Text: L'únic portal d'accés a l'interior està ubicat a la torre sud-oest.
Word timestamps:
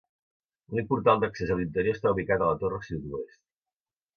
L'únic 0.69 0.87
portal 0.93 1.21
d'accés 1.23 1.53
a 1.55 1.57
l'interior 1.59 1.99
està 1.99 2.15
ubicat 2.15 2.45
a 2.47 2.51
la 2.53 2.59
torre 2.65 2.81
sud-oest. 2.89 3.41